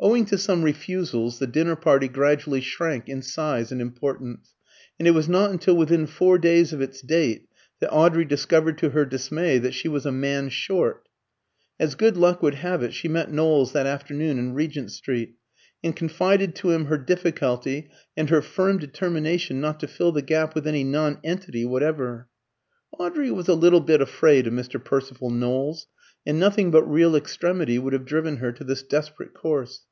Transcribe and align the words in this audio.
Owing 0.00 0.26
to 0.26 0.36
some 0.38 0.64
refusals, 0.64 1.38
the 1.38 1.46
dinner 1.46 1.76
party 1.76 2.08
gradually 2.08 2.60
shrank 2.60 3.08
in 3.08 3.22
size 3.22 3.72
and 3.72 3.80
importance, 3.80 4.52
and 4.98 5.08
it 5.08 5.12
was 5.12 5.30
not 5.30 5.50
until 5.50 5.74
within 5.76 6.06
four 6.06 6.36
days 6.36 6.74
of 6.74 6.82
its 6.82 7.00
date 7.00 7.48
that 7.80 7.90
Audrey 7.90 8.26
discovered 8.26 8.76
to 8.78 8.90
her 8.90 9.06
dismay 9.06 9.56
that 9.56 9.72
she 9.72 9.88
was 9.88 10.04
"a 10.04 10.12
man 10.12 10.50
short." 10.50 11.08
As 11.80 11.94
good 11.94 12.18
luck 12.18 12.42
would 12.42 12.56
have 12.56 12.82
it, 12.82 12.92
she 12.92 13.08
met 13.08 13.30
Knowles 13.32 13.72
that 13.72 13.86
afternoon 13.86 14.38
in 14.38 14.52
Regent 14.52 14.90
Street, 14.92 15.36
and 15.82 15.96
confided 15.96 16.54
to 16.56 16.72
him 16.72 16.86
her 16.86 16.98
difficulty 16.98 17.88
and 18.16 18.28
her 18.28 18.42
firm 18.42 18.76
determination 18.78 19.58
not 19.58 19.80
to 19.80 19.88
fill 19.88 20.12
the 20.12 20.20
gap 20.22 20.54
with 20.54 20.66
any 20.66 20.84
"nonentity" 20.84 21.64
whatever. 21.64 22.28
Audrey 22.98 23.30
was 23.30 23.48
a 23.48 23.54
little 23.54 23.80
bit 23.80 24.02
afraid 24.02 24.46
of 24.46 24.52
Mr. 24.52 24.82
Percival 24.84 25.30
Knowles, 25.30 25.86
and 26.26 26.38
nothing 26.38 26.70
but 26.70 26.82
real 26.84 27.16
extremity 27.16 27.78
would 27.78 27.94
have 27.94 28.04
driven 28.04 28.36
her 28.36 28.52
to 28.52 28.64
this 28.64 28.82
desperate 28.82 29.32
course. 29.32 29.82